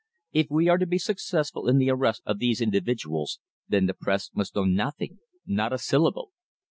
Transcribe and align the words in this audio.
If 0.33 0.47
we 0.49 0.67
are 0.67 0.79
to 0.79 0.87
be 0.87 0.97
successful 0.97 1.67
in 1.69 1.77
the 1.77 1.91
arrest 1.91 2.23
of 2.25 2.39
these 2.39 2.59
individuals, 2.59 3.39
then 3.69 3.85
the 3.85 3.93
press 3.93 4.31
must 4.33 4.55
know 4.55 4.63
nothing 4.65 5.19
not 5.45 5.73
a 5.73 5.77
syllable. 5.77 6.31